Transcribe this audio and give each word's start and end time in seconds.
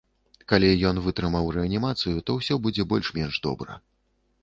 Калі 0.53 0.69
ён 0.91 1.01
вытрымаў 1.09 1.51
рэанімацыю, 1.57 2.17
то 2.31 2.41
ўсё 2.41 2.61
будзе 2.67 2.89
больш-менш 2.95 3.41
добра. 3.49 3.83